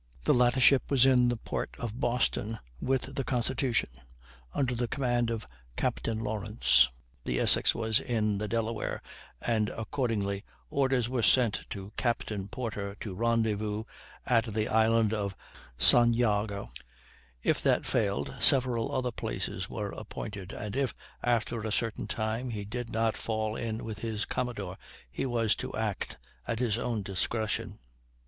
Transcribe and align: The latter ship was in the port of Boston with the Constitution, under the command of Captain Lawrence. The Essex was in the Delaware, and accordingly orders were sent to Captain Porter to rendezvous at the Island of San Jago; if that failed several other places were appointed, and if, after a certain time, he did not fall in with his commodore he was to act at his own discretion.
The 0.23 0.33
latter 0.33 0.59
ship 0.59 0.89
was 0.89 1.05
in 1.05 1.29
the 1.29 1.37
port 1.37 1.75
of 1.77 1.99
Boston 1.99 2.57
with 2.81 3.13
the 3.13 3.23
Constitution, 3.23 3.89
under 4.51 4.73
the 4.73 4.87
command 4.87 5.29
of 5.29 5.45
Captain 5.75 6.17
Lawrence. 6.17 6.89
The 7.23 7.39
Essex 7.39 7.75
was 7.75 7.99
in 7.99 8.39
the 8.39 8.47
Delaware, 8.47 8.99
and 9.43 9.69
accordingly 9.69 10.43
orders 10.71 11.07
were 11.07 11.21
sent 11.21 11.65
to 11.69 11.93
Captain 11.97 12.47
Porter 12.47 12.95
to 13.01 13.13
rendezvous 13.13 13.83
at 14.25 14.45
the 14.51 14.67
Island 14.67 15.13
of 15.13 15.35
San 15.77 16.13
Jago; 16.15 16.71
if 17.43 17.61
that 17.61 17.85
failed 17.85 18.33
several 18.39 18.91
other 18.91 19.11
places 19.11 19.69
were 19.69 19.91
appointed, 19.91 20.51
and 20.51 20.75
if, 20.75 20.95
after 21.21 21.61
a 21.61 21.71
certain 21.71 22.07
time, 22.07 22.49
he 22.49 22.65
did 22.65 22.89
not 22.89 23.15
fall 23.15 23.55
in 23.55 23.83
with 23.83 23.99
his 23.99 24.25
commodore 24.25 24.77
he 25.11 25.27
was 25.27 25.53
to 25.57 25.75
act 25.77 26.17
at 26.47 26.57
his 26.57 26.79
own 26.79 27.03
discretion. 27.03 27.77